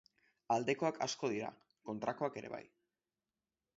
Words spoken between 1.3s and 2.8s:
dira, kontrakoak ere bai.